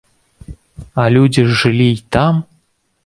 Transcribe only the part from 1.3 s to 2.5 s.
ж жылі і там!